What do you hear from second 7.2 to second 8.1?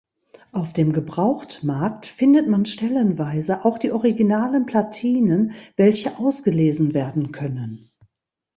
können.